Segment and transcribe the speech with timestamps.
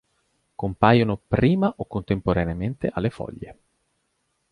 [0.55, 3.59] Compaiono prima o contemporaneamente alle foglie.